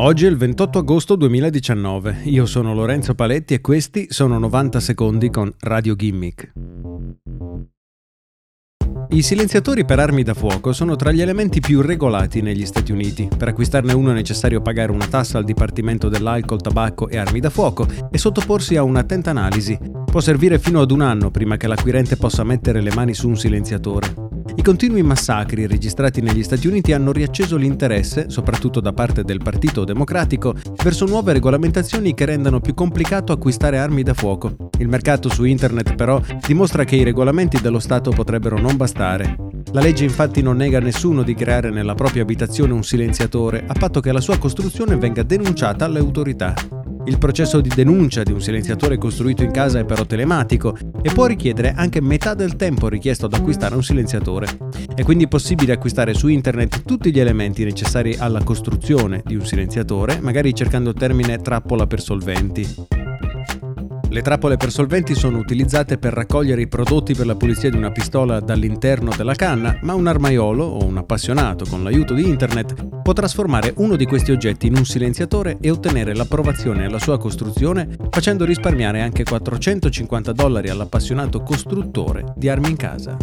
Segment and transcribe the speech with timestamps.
[0.00, 5.28] Oggi è il 28 agosto 2019, io sono Lorenzo Paletti e questi sono 90 secondi
[5.28, 6.52] con Radio Gimmick.
[9.08, 13.28] I silenziatori per armi da fuoco sono tra gli elementi più regolati negli Stati Uniti.
[13.36, 17.50] Per acquistarne uno è necessario pagare una tassa al Dipartimento dell'Alcol, Tabacco e Armi da
[17.50, 19.76] Fuoco e sottoporsi a un'attenta analisi.
[20.04, 23.36] Può servire fino ad un anno prima che l'acquirente possa mettere le mani su un
[23.36, 24.27] silenziatore.
[24.58, 29.84] I continui massacri registrati negli Stati Uniti hanno riacceso l'interesse, soprattutto da parte del Partito
[29.84, 30.52] Democratico,
[30.82, 34.70] verso nuove regolamentazioni che rendano più complicato acquistare armi da fuoco.
[34.78, 39.36] Il mercato su internet però dimostra che i regolamenti dello Stato potrebbero non bastare.
[39.70, 43.74] La legge infatti non nega a nessuno di creare nella propria abitazione un silenziatore, a
[43.74, 46.54] patto che la sua costruzione venga denunciata alle autorità.
[47.08, 51.24] Il processo di denuncia di un silenziatore costruito in casa è però telematico e può
[51.24, 54.46] richiedere anche metà del tempo richiesto ad acquistare un silenziatore.
[54.94, 60.20] È quindi possibile acquistare su internet tutti gli elementi necessari alla costruzione di un silenziatore,
[60.20, 63.07] magari cercando il termine trappola per solventi.
[64.18, 67.92] Le trappole per solventi sono utilizzate per raccogliere i prodotti per la pulizia di una
[67.92, 73.12] pistola dall'interno della canna, ma un armaiolo o un appassionato con l'aiuto di internet può
[73.12, 78.44] trasformare uno di questi oggetti in un silenziatore e ottenere l'approvazione alla sua costruzione facendo
[78.44, 83.16] risparmiare anche 450 dollari all'appassionato costruttore di armi in casa.